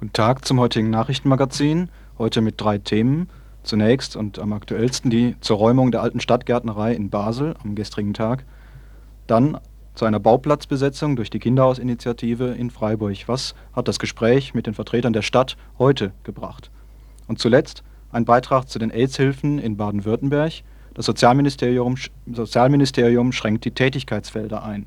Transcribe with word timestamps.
Guten 0.00 0.14
Tag 0.14 0.46
zum 0.46 0.58
heutigen 0.58 0.88
Nachrichtenmagazin. 0.88 1.90
Heute 2.16 2.40
mit 2.40 2.58
drei 2.58 2.78
Themen. 2.78 3.28
Zunächst 3.64 4.16
und 4.16 4.38
am 4.38 4.54
aktuellsten 4.54 5.10
die 5.10 5.36
zur 5.42 5.58
Räumung 5.58 5.92
der 5.92 6.00
alten 6.00 6.20
Stadtgärtnerei 6.20 6.94
in 6.94 7.10
Basel 7.10 7.54
am 7.62 7.74
gestrigen 7.74 8.14
Tag. 8.14 8.46
Dann 9.26 9.60
zu 9.94 10.06
einer 10.06 10.18
Bauplatzbesetzung 10.18 11.16
durch 11.16 11.28
die 11.28 11.38
Kinderhausinitiative 11.38 12.46
in 12.46 12.70
Freiburg. 12.70 13.18
Was 13.26 13.54
hat 13.74 13.88
das 13.88 13.98
Gespräch 13.98 14.54
mit 14.54 14.66
den 14.66 14.72
Vertretern 14.72 15.12
der 15.12 15.20
Stadt 15.20 15.58
heute 15.78 16.12
gebracht? 16.24 16.70
Und 17.28 17.38
zuletzt 17.38 17.82
ein 18.10 18.24
Beitrag 18.24 18.70
zu 18.70 18.78
den 18.78 18.90
AIDS-Hilfen 18.90 19.58
in 19.58 19.76
Baden-Württemberg. 19.76 20.62
Das 20.94 21.04
Sozialministerium, 21.04 21.96
Sozialministerium 22.32 23.32
schränkt 23.32 23.66
die 23.66 23.72
Tätigkeitsfelder 23.72 24.64
ein. 24.64 24.86